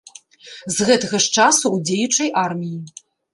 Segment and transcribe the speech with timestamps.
[0.75, 2.81] З гэтага ж часу ў дзеючай арміі.